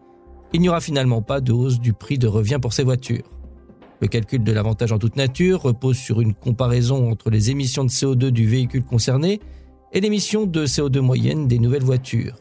il 0.52 0.60
n'y 0.60 0.68
aura 0.68 0.80
finalement 0.80 1.22
pas 1.22 1.40
de 1.40 1.52
hausse 1.52 1.78
du 1.78 1.92
prix 1.92 2.18
de 2.18 2.26
revient 2.26 2.58
pour 2.60 2.72
ces 2.72 2.82
voitures. 2.82 3.30
Le 4.00 4.08
calcul 4.08 4.42
de 4.42 4.52
l'avantage 4.52 4.92
en 4.92 4.98
toute 4.98 5.16
nature 5.16 5.60
repose 5.62 5.96
sur 5.96 6.22
une 6.22 6.34
comparaison 6.34 7.10
entre 7.10 7.28
les 7.28 7.50
émissions 7.50 7.84
de 7.84 7.90
CO2 7.90 8.30
du 8.30 8.46
véhicule 8.46 8.82
concerné 8.82 9.40
et 9.92 10.00
l'émission 10.00 10.46
de 10.46 10.64
CO2 10.64 11.00
moyenne 11.00 11.46
des 11.46 11.58
nouvelles 11.58 11.82
voitures. 11.82 12.36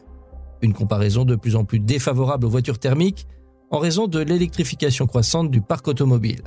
Une 0.62 0.72
comparaison 0.72 1.24
de 1.24 1.36
plus 1.36 1.56
en 1.56 1.64
plus 1.64 1.78
défavorable 1.78 2.46
aux 2.46 2.50
voitures 2.50 2.78
thermiques 2.78 3.26
en 3.70 3.78
raison 3.78 4.08
de 4.08 4.18
l'électrification 4.18 5.06
croissante 5.06 5.50
du 5.50 5.60
parc 5.60 5.86
automobile. 5.88 6.42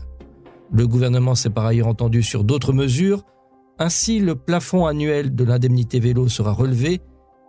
Le 0.71 0.87
gouvernement 0.87 1.35
s'est 1.35 1.49
par 1.49 1.65
ailleurs 1.65 1.87
entendu 1.87 2.21
sur 2.21 2.43
d'autres 2.43 2.73
mesures, 2.73 3.23
ainsi 3.79 4.19
le 4.19 4.35
plafond 4.35 4.85
annuel 4.85 5.33
de 5.33 5.43
l'indemnité 5.43 5.99
vélo 5.99 6.27
sera 6.27 6.51
relevé 6.51 7.01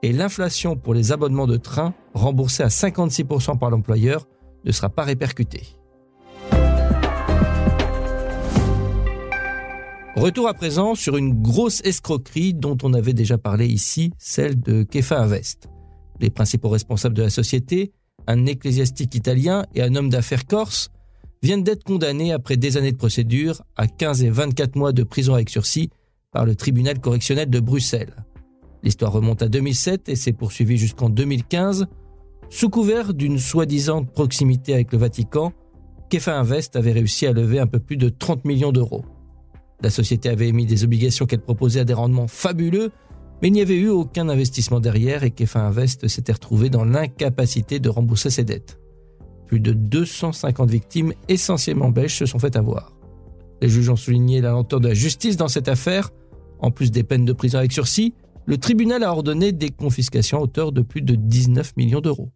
et 0.03 0.13
l'inflation 0.13 0.77
pour 0.77 0.95
les 0.95 1.13
abonnements 1.13 1.47
de 1.47 1.57
train 1.57 1.95
remboursés 2.15 2.63
à 2.63 2.69
56% 2.69 3.59
par 3.59 3.71
l'employeur 3.71 4.27
ne 4.65 4.73
sera 4.73 4.89
pas 4.89 5.03
répercutée. 5.03 5.63
Retour 10.17 10.47
à 10.47 10.55
présent 10.55 10.95
sur 10.95 11.17
une 11.17 11.43
grosse 11.43 11.81
escroquerie 11.85 12.55
dont 12.55 12.79
on 12.85 12.95
avait 12.95 13.15
déjà 13.15 13.37
parlé 13.37 13.67
ici, 13.67 14.13
celle 14.19 14.61
de 14.61 14.85
Kefa 14.85 15.21
Invest. 15.21 15.69
Les 16.21 16.31
principaux 16.31 16.69
responsables 16.69 17.17
de 17.17 17.23
la 17.23 17.31
société, 17.31 17.93
un 18.27 18.47
ecclésiastique 18.47 19.15
italien 19.15 19.67
et 19.75 19.83
un 19.83 19.95
homme 19.95 20.09
d'affaires 20.09 20.47
corse, 20.47 20.91
viennent 21.43 21.63
d'être 21.63 21.85
condamnés 21.85 22.33
après 22.33 22.57
des 22.57 22.77
années 22.77 22.93
de 22.93 22.97
procédure 22.97 23.63
à 23.77 23.87
15 23.87 24.25
et 24.25 24.31
24 24.31 24.77
mois 24.77 24.93
de 24.93 25.03
prison 25.03 25.35
avec 25.35 25.51
sursis 25.51 25.91
par 26.33 26.47
le 26.47 26.55
tribunal 26.55 27.01
correctionnel 27.01 27.51
de 27.51 27.61
Bruxelles. 27.61 28.25
L'histoire 28.83 29.13
remonte 29.13 29.43
à 29.43 29.49
2007 29.49 30.09
et 30.09 30.17
s'est 30.17 30.33
poursuivie 30.33 30.77
jusqu'en 30.77 31.09
2015. 31.09 31.87
Sous 32.51 32.69
couvert 32.69 33.15
d'une 33.15 33.39
soi-disant 33.39 34.05
proximité 34.05 34.75
avec 34.75 34.93
le 34.93 34.99
Vatican, 34.99 35.53
Kefa 36.11 36.39
Invest 36.39 36.77
avait 36.77 36.93
réussi 36.93 37.27
à 37.27 37.33
lever 37.33 37.59
un 37.59 37.67
peu 37.67 37.79
plus 37.79 37.97
de 37.97 38.09
30 38.09 38.45
millions 38.45 38.73
d'euros. 38.73 39.05
La 39.83 39.91
société 39.91 40.29
avait 40.29 40.49
émis 40.49 40.67
des 40.67 40.85
obligations 40.85 41.27
qu'elle 41.27 41.41
proposait 41.41 41.81
à 41.81 41.85
des 41.85 41.95
rendements 41.95 42.29
fabuleux 42.29 42.91
mais 43.43 43.49
il 43.49 43.53
n'y 43.53 43.61
avait 43.61 43.77
eu 43.77 43.89
aucun 43.89 44.29
investissement 44.29 44.81
derrière 44.81 45.25
et 45.25 45.31
Kefa 45.31 45.61
Invest 45.61 46.09
s'était 46.09 46.33
retrouvé 46.33 46.71
dans 46.71 46.85
l'incapacité 46.85 47.79
de 47.79 47.89
rembourser 47.89 48.31
ses 48.31 48.45
dettes. 48.45 48.79
Plus 49.47 49.61
de 49.61 49.73
250 49.73 50.71
victimes, 50.71 51.13
essentiellement 51.29 51.91
belges, 51.91 52.17
se 52.17 52.27
sont 52.27 52.39
fait 52.39 52.57
avoir. 52.57 52.97
Les 53.61 53.69
juges 53.69 53.89
ont 53.89 53.97
souligné 53.97 54.41
la 54.41 54.51
lenteur 54.51 54.81
de 54.81 54.89
la 54.89 54.95
justice 54.95 55.37
dans 55.37 55.49
cette 55.49 55.69
affaire. 55.69 56.11
En 56.61 56.71
plus 56.71 56.91
des 56.91 57.03
peines 57.03 57.25
de 57.25 57.33
prison 57.33 57.59
avec 57.59 57.73
sursis, 57.73 58.15
le 58.47 58.59
tribunal 58.59 59.03
a 59.03 59.13
ordonné 59.13 59.53
des 59.53 59.71
confiscations 59.71 60.39
à 60.39 60.43
hauteur 60.43 60.73
de 60.73 60.83
plus 60.83 61.03
de 61.03 61.15
19 61.15 61.77
millions 61.77 62.01
d'euros. 62.01 62.31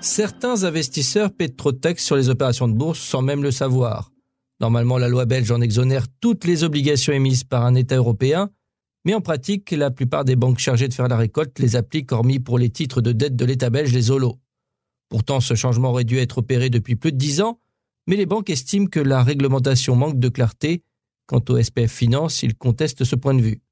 Certains 0.00 0.64
investisseurs 0.64 1.32
paient 1.32 1.48
trop 1.48 1.72
de 1.72 1.78
taxes 1.78 2.04
sur 2.04 2.16
les 2.16 2.28
opérations 2.28 2.68
de 2.68 2.74
bourse 2.74 3.00
sans 3.00 3.22
même 3.22 3.42
le 3.42 3.50
savoir. 3.50 4.13
Normalement, 4.60 4.98
la 4.98 5.08
loi 5.08 5.24
belge 5.24 5.50
en 5.50 5.60
exonère 5.60 6.06
toutes 6.20 6.44
les 6.44 6.64
obligations 6.64 7.12
émises 7.12 7.44
par 7.44 7.64
un 7.64 7.74
État 7.74 7.96
européen, 7.96 8.50
mais 9.04 9.14
en 9.14 9.20
pratique, 9.20 9.70
la 9.72 9.90
plupart 9.90 10.24
des 10.24 10.36
banques 10.36 10.58
chargées 10.58 10.88
de 10.88 10.94
faire 10.94 11.08
la 11.08 11.16
récolte 11.16 11.58
les 11.58 11.76
appliquent 11.76 12.12
hormis 12.12 12.38
pour 12.38 12.58
les 12.58 12.70
titres 12.70 13.02
de 13.02 13.12
dette 13.12 13.36
de 13.36 13.44
l'État 13.44 13.68
belge, 13.70 13.92
les 13.92 14.10
OLO. 14.10 14.38
Pourtant, 15.10 15.40
ce 15.40 15.54
changement 15.54 15.90
aurait 15.90 16.04
dû 16.04 16.18
être 16.18 16.38
opéré 16.38 16.70
depuis 16.70 16.96
plus 16.96 17.12
de 17.12 17.18
dix 17.18 17.40
ans, 17.40 17.60
mais 18.06 18.16
les 18.16 18.26
banques 18.26 18.50
estiment 18.50 18.86
que 18.86 19.00
la 19.00 19.22
réglementation 19.22 19.96
manque 19.96 20.18
de 20.18 20.28
clarté. 20.28 20.82
Quant 21.26 21.42
au 21.48 21.62
SPF 21.62 21.90
Finance, 21.90 22.42
ils 22.42 22.54
contestent 22.54 23.04
ce 23.04 23.16
point 23.16 23.34
de 23.34 23.40
vue. 23.40 23.62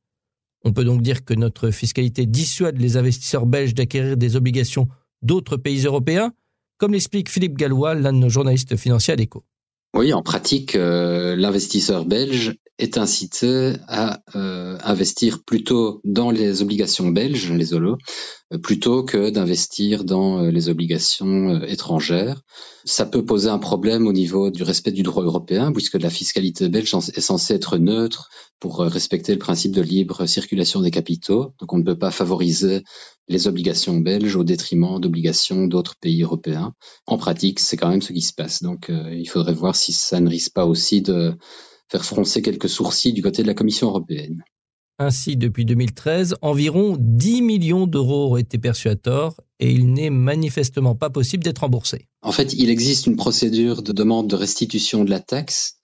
On 0.65 0.73
peut 0.73 0.85
donc 0.85 1.03
dire 1.03 1.25
que 1.25 1.35
notre 1.35 1.71
fiscalité 1.71 2.25
dissuade 2.27 2.79
les 2.79 2.97
investisseurs 2.97 3.47
belges 3.47 3.75
d'acquérir 3.75 4.17
des 4.17 4.37
obligations 4.37 4.89
d'autres 5.23 5.57
pays 5.57 5.85
européens, 5.85 6.33
comme 6.79 6.93
l'explique 6.93 7.31
Philippe 7.31 7.59
Gallois, 7.59 7.95
l'un 7.95 8.13
de 8.13 8.19
nos 8.19 8.29
journalistes 8.29 8.77
financiers 8.77 9.15
à 9.15 9.17
l'écho. 9.17 9.45
Oui, 9.95 10.15
en 10.15 10.23
pratique, 10.23 10.75
euh, 10.75 11.37
l'investisseur 11.37 12.07
belge 12.07 12.55
est 12.79 12.99
incité 12.99 13.75
à 13.87 14.21
euh, 14.35 14.77
investir 14.83 15.45
plutôt 15.45 16.01
dans 16.05 16.31
les 16.31 16.63
obligations 16.63 17.09
belges, 17.09 17.53
les 17.53 17.75
OLO, 17.75 17.97
euh, 18.53 18.59
plutôt 18.59 19.05
que 19.05 19.31
d'investir 19.31 20.05
dans 20.05 20.41
les 20.43 20.69
obligations 20.69 21.63
étrangères. 21.63 22.41
Ça 22.85 23.07
peut 23.07 23.25
poser 23.25 23.49
un 23.49 23.59
problème 23.59 24.07
au 24.07 24.13
niveau 24.13 24.51
du 24.51 24.63
respect 24.63 24.93
du 24.93 25.03
droit 25.03 25.23
européen, 25.23 25.73
puisque 25.73 26.01
la 26.01 26.11
fiscalité 26.11 26.69
belge 26.69 26.95
est 27.15 27.21
censée 27.21 27.55
être 27.55 27.79
neutre 27.79 28.29
pour 28.59 28.79
respecter 28.79 29.33
le 29.33 29.39
principe 29.39 29.73
de 29.73 29.83
libre 29.83 30.27
circulation 30.27 30.81
des 30.81 30.91
capitaux. 30.91 31.55
Donc 31.61 31.73
on 31.73 31.79
ne 31.79 31.85
peut 31.85 31.99
pas 31.99 32.11
favoriser 32.11 32.83
les 33.29 33.47
obligations 33.47 33.97
belges 33.99 34.37
au 34.37 34.45
détriment 34.45 35.01
d'obligations 35.01 35.67
d'autres 35.67 35.97
pays 36.01 36.23
européens. 36.23 36.73
En 37.07 37.19
pratique, 37.19 37.61
c'est 37.61 37.77
quand 37.77 37.89
même 37.89 38.03
ce 38.03 38.13
qui 38.13 38.21
se 38.21 38.35
passe. 38.35 38.63
Donc 38.63 38.91
euh, 38.91 39.15
il 39.15 39.29
faudrait 39.29 39.55
voir 39.55 39.77
si 39.77 39.93
ça 39.93 40.21
ne 40.21 40.29
risque 40.29 40.53
pas 40.53 40.67
aussi 40.67 41.03
de 41.03 41.35
faire 41.93 42.05
froncer 42.05 42.43
quelques 42.43 42.69
sourcils 42.69 43.13
du 43.13 43.23
côté 43.23 43.43
de 43.43 43.47
la 43.47 43.55
Commission 43.55 43.89
européenne. 43.89 44.43
Ainsi, 44.99 45.37
depuis 45.37 45.65
2013, 45.65 46.37
environ 46.43 46.97
10 46.99 47.43
millions 47.43 47.87
d'euros 47.87 48.33
ont 48.33 48.37
été 48.37 48.59
perçus 48.59 48.89
à 48.89 48.97
tort 48.97 49.41
et 49.61 49.71
il 49.71 49.93
n'est 49.93 50.11
manifestement 50.11 50.95
pas 50.95 51.11
possible 51.11 51.45
d'être 51.45 51.61
remboursé. 51.61 52.09
En 52.23 52.33
fait, 52.33 52.55
il 52.55 52.71
existe 52.71 53.07
une 53.07 53.17
procédure 53.17 53.83
de 53.83 53.93
demande 53.93 54.29
de 54.29 54.37
restitution 54.37 55.05
de 55.05 55.11
la 55.11 55.21
taxe 55.21 55.77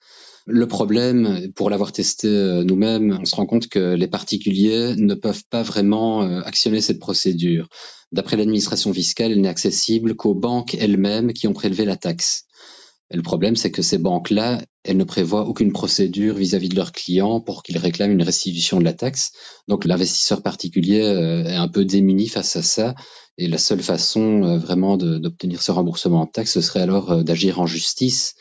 le 0.51 0.67
problème, 0.67 1.53
pour 1.55 1.69
l'avoir 1.69 1.93
testé 1.93 2.27
euh, 2.27 2.65
nous-mêmes, 2.65 3.19
on 3.21 3.27
se 3.27 3.37
rend 3.37 3.45
compte 3.45 3.69
que 3.69 3.95
les 3.95 4.09
particuliers 4.09 4.95
ne 4.97 5.13
peuvent 5.13 5.45
pas 5.51 5.63
vraiment 5.63 6.23
euh, 6.23 6.41
actionner 6.41 6.81
cette 6.81 6.99
procédure. 6.99 7.69
D'après 8.13 8.39
l'administration 8.39 8.95
fiscale, 8.95 9.33
elle 9.33 9.43
n'est 9.43 9.49
accessible 9.49 10.17
qu'aux 10.17 10.35
banques 10.35 10.75
elles-mêmes 10.75 11.35
qui 11.35 11.49
ont 11.49 11.53
prélevé 11.53 11.85
la 11.85 11.97
taxe. 11.97 12.45
Et 13.11 13.17
le 13.17 13.23
problème, 13.23 13.57
c'est 13.57 13.71
que 13.71 13.83
ces 13.83 13.99
banques-là, 13.99 14.63
elles 14.85 14.97
ne 14.97 15.05
prévoient 15.05 15.47
aucune 15.47 15.73
procédure 15.73 16.35
vis-à-vis 16.35 16.69
de 16.69 16.77
leurs 16.77 16.93
clients 16.93 17.41
pour 17.41 17.63
qu'ils 17.63 17.79
réclament 17.79 18.13
une 18.13 18.23
restitution 18.23 18.79
de 18.79 18.85
la 18.85 18.93
taxe. 18.93 19.33
Donc 19.67 19.85
l'investisseur 19.85 20.43
particulier 20.43 21.03
euh, 21.03 21.45
est 21.45 21.57
un 21.57 21.69
peu 21.69 21.85
démuni 21.85 22.29
face 22.29 22.57
à 22.57 22.63
ça. 22.63 22.95
Et 23.39 23.49
la 23.49 23.59
seule 23.59 23.83
façon 23.83 24.59
vraiment 24.59 24.97
d'obtenir 24.97 25.63
ce 25.63 25.71
remboursement 25.71 26.25
de 26.25 26.31
taxe, 26.31 26.53
ce 26.53 26.61
serait 26.61 26.81
alors 26.81 27.23
d'agir 27.23 27.61
en 27.61 27.67
justice 27.67 28.35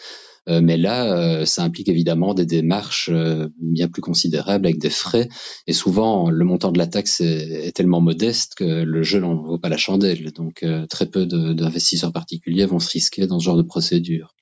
euh, 0.49 0.61
mais 0.61 0.77
là, 0.77 1.13
euh, 1.17 1.45
ça 1.45 1.63
implique 1.63 1.89
évidemment 1.89 2.33
des 2.33 2.45
démarches 2.45 3.09
euh, 3.11 3.47
bien 3.59 3.87
plus 3.87 4.01
considérables 4.01 4.65
avec 4.65 4.79
des 4.79 4.89
frais. 4.89 5.27
Et 5.67 5.73
souvent, 5.73 6.29
le 6.29 6.45
montant 6.45 6.71
de 6.71 6.77
la 6.77 6.87
taxe 6.87 7.21
est, 7.21 7.75
tellement 7.75 8.01
modeste 8.01 8.55
que 8.55 8.63
le 8.63 9.03
jeu 9.03 9.19
n'en 9.19 9.35
vaut 9.35 9.59
pas 9.59 9.69
la 9.69 9.77
chandelle. 9.77 10.31
Donc, 10.31 10.65
très 10.89 11.05
peu 11.05 11.25
d'investisseurs 11.25 12.13
particuliers 12.13 12.65
vont 12.65 12.79
se 12.79 12.89
risquer 12.89 13.27
dans 13.27 13.39
ce 13.39 13.45
genre 13.45 13.57
de 13.57 13.61
procédure. 13.61 14.33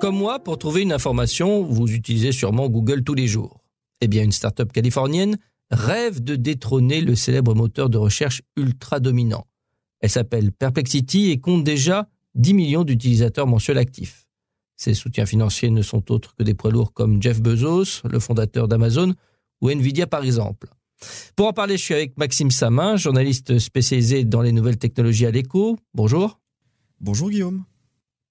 Comme 0.00 0.16
moi, 0.16 0.38
pour 0.38 0.58
trouver 0.58 0.80
une 0.80 0.92
information, 0.92 1.62
vous 1.62 1.86
utilisez 1.92 2.32
sûrement 2.32 2.70
Google 2.70 3.04
tous 3.04 3.12
les 3.12 3.26
jours. 3.26 3.62
Eh 4.00 4.08
bien, 4.08 4.22
une 4.22 4.32
start-up 4.32 4.72
californienne 4.72 5.36
rêve 5.70 6.24
de 6.24 6.36
détrôner 6.36 7.02
le 7.02 7.14
célèbre 7.14 7.54
moteur 7.54 7.90
de 7.90 7.98
recherche 7.98 8.40
ultra 8.56 8.98
dominant. 8.98 9.46
Elle 10.00 10.08
s'appelle 10.08 10.52
Perplexity 10.52 11.30
et 11.30 11.38
compte 11.38 11.64
déjà 11.64 12.08
10 12.34 12.54
millions 12.54 12.84
d'utilisateurs 12.84 13.46
mensuels 13.46 13.76
actifs. 13.76 14.26
Ses 14.76 14.94
soutiens 14.94 15.26
financiers 15.26 15.68
ne 15.68 15.82
sont 15.82 16.10
autres 16.10 16.34
que 16.34 16.42
des 16.42 16.54
poids 16.54 16.70
lourds 16.70 16.94
comme 16.94 17.22
Jeff 17.22 17.42
Bezos, 17.42 18.00
le 18.04 18.18
fondateur 18.18 18.68
d'Amazon, 18.68 19.14
ou 19.60 19.68
Nvidia 19.68 20.06
par 20.06 20.24
exemple. 20.24 20.68
Pour 21.36 21.46
en 21.46 21.52
parler, 21.52 21.76
je 21.76 21.82
suis 21.82 21.94
avec 21.94 22.16
Maxime 22.18 22.50
Samin, 22.50 22.96
journaliste 22.96 23.58
spécialisé 23.58 24.24
dans 24.24 24.42
les 24.42 24.52
nouvelles 24.52 24.78
technologies 24.78 25.26
à 25.26 25.30
l'écho. 25.30 25.78
Bonjour. 25.94 26.40
Bonjour 27.00 27.30
Guillaume. 27.30 27.64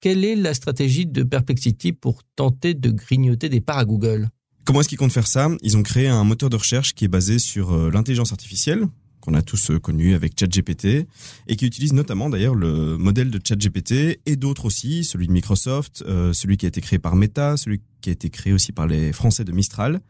Quelle 0.01 0.23
est 0.23 0.35
la 0.35 0.53
stratégie 0.53 1.05
de 1.05 1.23
Perplexity 1.23 1.91
pour 1.91 2.21
tenter 2.35 2.73
de 2.73 2.89
grignoter 2.89 3.49
des 3.49 3.59
parts 3.59 3.79
à 3.79 3.85
Google? 3.85 4.29
Comment 4.63 4.81
est-ce 4.81 4.89
qu'ils 4.89 4.97
comptent 4.97 5.11
faire 5.11 5.27
ça? 5.27 5.49
Ils 5.61 5.77
ont 5.77 5.83
créé 5.83 6.07
un 6.07 6.23
moteur 6.23 6.49
de 6.49 6.55
recherche 6.55 6.93
qui 6.93 7.05
est 7.05 7.09
basé 7.09 7.39
sur 7.39 7.73
euh, 7.73 7.89
l'intelligence 7.91 8.31
artificielle, 8.31 8.85
qu'on 9.19 9.33
a 9.33 9.41
tous 9.41 9.71
euh, 9.71 9.79
connu 9.79 10.13
avec 10.13 10.39
ChatGPT 10.39 11.07
et 11.47 11.55
qui 11.55 11.65
utilise 11.65 11.91
notamment 11.91 12.29
d'ailleurs 12.29 12.55
le 12.55 12.97
modèle 12.97 13.31
de 13.31 13.41
ChatGPT 13.43 14.21
et 14.25 14.35
d'autres 14.35 14.65
aussi, 14.65 15.03
celui 15.03 15.27
de 15.27 15.31
Microsoft, 15.31 16.03
euh, 16.07 16.33
celui 16.33 16.57
qui 16.57 16.65
a 16.65 16.69
été 16.69 16.81
créé 16.81 16.99
par 16.99 17.15
Meta, 17.15 17.57
celui 17.57 17.81
qui 18.01 18.09
a 18.09 18.13
été 18.13 18.29
créé 18.29 18.53
aussi 18.53 18.71
par 18.71 18.88
les 18.88 19.11
Français 19.11 19.43
de 19.43 19.51
Mistral. 19.51 20.01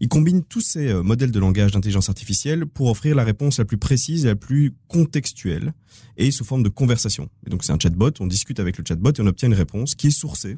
Il 0.00 0.08
combine 0.08 0.44
tous 0.44 0.60
ces 0.60 0.88
euh, 0.88 1.02
modèles 1.02 1.32
de 1.32 1.38
langage 1.38 1.72
d'intelligence 1.72 2.08
artificielle 2.08 2.66
pour 2.66 2.88
offrir 2.88 3.14
la 3.14 3.24
réponse 3.24 3.58
la 3.58 3.64
plus 3.64 3.78
précise 3.78 4.24
et 4.24 4.28
la 4.28 4.36
plus 4.36 4.74
contextuelle 4.86 5.72
et 6.16 6.30
sous 6.30 6.44
forme 6.44 6.62
de 6.62 6.68
conversation. 6.68 7.28
Et 7.46 7.50
donc 7.50 7.64
c'est 7.64 7.72
un 7.72 7.78
chatbot, 7.78 8.12
on 8.20 8.26
discute 8.26 8.60
avec 8.60 8.78
le 8.78 8.84
chatbot 8.86 9.12
et 9.12 9.20
on 9.20 9.26
obtient 9.26 9.48
une 9.48 9.54
réponse 9.54 9.94
qui 9.94 10.08
est 10.08 10.10
sourcée 10.10 10.56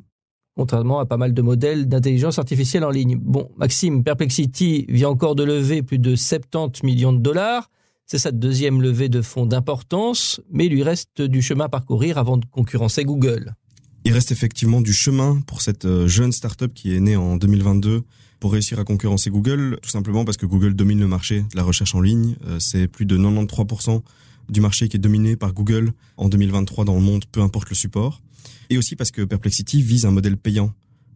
contrairement 0.56 0.98
à 0.98 1.06
pas 1.06 1.16
mal 1.16 1.32
de 1.32 1.40
modèles 1.40 1.88
d'intelligence 1.88 2.38
artificielle 2.38 2.84
en 2.84 2.90
ligne. 2.90 3.16
Bon, 3.16 3.50
Maxime, 3.56 4.04
Perplexity 4.04 4.84
vient 4.90 5.08
encore 5.08 5.34
de 5.34 5.42
lever 5.42 5.82
plus 5.82 5.98
de 5.98 6.14
70 6.14 6.82
millions 6.82 7.14
de 7.14 7.18
dollars. 7.18 7.70
C'est 8.04 8.18
sa 8.18 8.30
deuxième 8.30 8.82
levée 8.82 9.08
de 9.08 9.22
fonds 9.22 9.46
d'importance, 9.46 10.40
mais 10.50 10.66
il 10.66 10.72
lui 10.72 10.82
reste 10.82 11.22
du 11.22 11.40
chemin 11.40 11.64
à 11.64 11.68
parcourir 11.70 12.18
avant 12.18 12.36
de 12.36 12.44
concurrencer 12.44 13.04
Google. 13.04 13.54
Il 14.04 14.12
reste 14.12 14.32
effectivement 14.32 14.82
du 14.82 14.92
chemin 14.92 15.40
pour 15.46 15.62
cette 15.62 15.84
euh, 15.84 16.08
jeune 16.08 16.32
startup 16.32 16.74
qui 16.74 16.94
est 16.94 17.00
née 17.00 17.16
en 17.16 17.36
2022 17.36 18.02
pour 18.40 18.52
réussir 18.52 18.78
à 18.78 18.84
concurrencer 18.84 19.30
Google, 19.30 19.78
tout 19.82 19.90
simplement 19.90 20.24
parce 20.24 20.36
que 20.36 20.46
Google 20.46 20.74
domine 20.74 20.98
le 20.98 21.06
marché 21.06 21.42
de 21.42 21.56
la 21.56 21.62
recherche 21.62 21.94
en 21.94 22.00
ligne. 22.00 22.36
Euh, 22.46 22.58
c'est 22.58 22.88
plus 22.88 23.06
de 23.06 23.16
93% 23.16 24.02
du 24.48 24.60
marché 24.60 24.88
qui 24.88 24.96
est 24.96 25.00
dominé 25.00 25.36
par 25.36 25.52
Google 25.52 25.92
en 26.16 26.28
2023 26.28 26.84
dans 26.84 26.94
le 26.94 27.00
monde, 27.00 27.24
peu 27.30 27.40
importe 27.40 27.68
le 27.68 27.76
support. 27.76 28.20
Et 28.70 28.78
aussi 28.78 28.96
parce 28.96 29.10
que 29.10 29.22
Perplexity 29.22 29.82
vise 29.82 30.06
un 30.06 30.10
modèle 30.10 30.36
payant. 30.36 30.72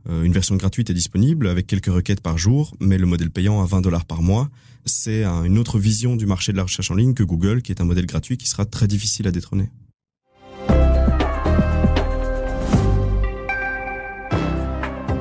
Euh, 0.09 0.23
une 0.23 0.33
version 0.33 0.54
gratuite 0.57 0.90
est 0.90 0.95
disponible 0.95 1.49
avec 1.49 1.66
quelques 1.66 1.87
requêtes 1.87 2.21
par 2.21 2.38
jour, 2.38 2.76
mais 2.78 2.99
le 2.99 3.07
modèle 3.07 3.31
payant 3.31 3.62
à 3.62 3.66
20 3.66 3.81
dollars 3.81 4.04
par 4.04 4.23
mois 4.23 4.50
c'est 4.87 5.25
une 5.25 5.59
autre 5.59 5.78
vision 5.78 6.16
du 6.16 6.26
marché 6.26 6.52
de 6.52 6.57
la 6.57 6.64
recherche 6.64 6.90
en 6.90 6.95
ligne 6.95 7.14
que 7.14 7.23
Google, 7.23 7.62
qui 7.62 7.73
est 7.73 7.81
un 7.81 7.85
modèle 7.85 8.07
gratuit 8.07 8.37
qui 8.37 8.49
sera 8.49 8.64
très 8.64 8.87
difficile 8.87 9.26
à 9.26 9.31
détrôner. 9.31 9.71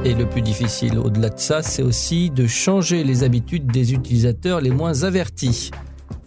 Et 0.06 0.14
le 0.14 0.28
plus 0.28 0.42
difficile 0.42 1.00
au-delà 1.00 1.30
de 1.30 1.40
ça, 1.40 1.62
c'est 1.62 1.82
aussi 1.82 2.30
de 2.30 2.46
changer 2.46 3.06
les 3.06 3.24
habitudes 3.24 3.68
des 3.68 3.94
utilisateurs 3.94 4.60
les 4.60 4.70
moins 4.70 5.04
avertis. 5.04 5.72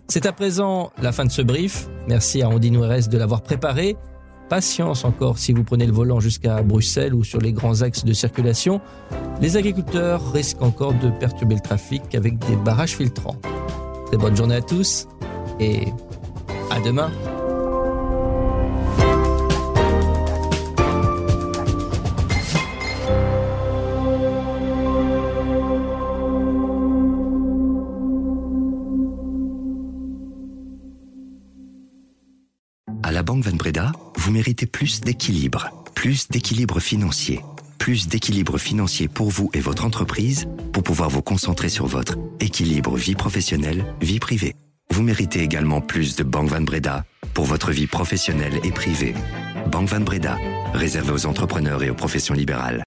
C'est 0.09 0.25
à 0.25 0.33
présent 0.33 0.93
la 1.03 1.13
fin 1.13 1.27
de 1.27 1.31
ce 1.31 1.43
brief. 1.43 1.89
Merci 2.09 2.41
à 2.41 2.49
Andy 2.49 2.71
Nueres 2.71 3.09
de 3.09 3.19
l'avoir 3.19 3.43
préparé. 3.43 3.97
Patience 4.49 5.05
encore 5.05 5.39
si 5.39 5.53
vous 5.53 5.63
prenez 5.63 5.85
le 5.87 5.93
volant 5.93 6.21
jusqu'à 6.21 6.63
Bruxelles 6.63 7.15
ou 7.15 7.23
sur 7.23 7.41
les 7.41 7.53
grands 7.53 7.83
axes 7.83 8.05
de 8.05 8.15
circulation. 8.15 8.81
Les 9.43 9.59
agriculteurs 9.59 10.33
risquent 10.33 10.63
encore 10.63 10.95
de 10.95 11.11
perturber 11.11 11.57
le 11.57 11.61
trafic 11.61 12.15
avec 12.15 12.39
des 12.47 12.57
barrages 12.57 12.97
filtrants. 12.97 13.37
Très 14.07 14.17
bonne 14.17 14.37
journée 14.37 14.57
à 14.57 14.63
tous 14.63 15.07
et 15.61 15.89
à 16.71 16.81
demain. 16.81 17.11
Banque 33.37 33.45
Van 33.45 33.57
Breda, 33.57 33.93
vous 34.17 34.33
méritez 34.33 34.65
plus 34.65 35.03
d'équilibre, 35.03 35.69
plus 35.95 36.29
d'équilibre 36.29 36.81
financier, 36.81 37.41
plus 37.77 38.09
d'équilibre 38.09 38.57
financier 38.57 39.09
pour 39.09 39.29
vous 39.29 39.51
et 39.53 39.61
votre 39.61 39.85
entreprise 39.85 40.49
pour 40.73 40.83
pouvoir 40.83 41.11
vous 41.11 41.21
concentrer 41.21 41.69
sur 41.69 41.87
votre 41.87 42.17
équilibre 42.41 42.97
vie 42.97 43.15
professionnelle, 43.15 43.85
vie 44.01 44.21
privée. 44.21 44.55
Vous 44.91 45.03
méritez 45.03 45.43
également 45.43 45.83
plus 45.83 46.17
de 46.17 46.23
Banque 46.25 46.49
Van 46.49 46.63
Breda 46.63 47.05
pour 47.35 47.45
votre 47.45 47.73
vie 47.73 47.87
professionnelle 47.87 48.59
et 48.65 48.71
privée. 48.71 49.15
Banque 49.71 49.91
Van 49.91 50.01
Breda, 50.01 50.39
réservé 50.73 51.13
aux 51.13 51.27
entrepreneurs 51.27 51.83
et 51.83 51.91
aux 51.91 51.95
professions 51.95 52.35
libérales. 52.35 52.85